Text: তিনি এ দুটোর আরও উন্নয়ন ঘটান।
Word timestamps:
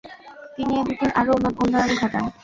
তিনি 0.55 0.73
এ 0.75 0.83
দুটোর 0.87 1.11
আরও 1.19 1.31
উন্নয়ন 1.63 1.91
ঘটান। 2.01 2.25